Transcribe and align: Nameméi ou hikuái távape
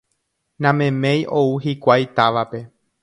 Nameméi 0.63 1.21
ou 1.41 1.45
hikuái 1.67 2.09
távape 2.21 2.59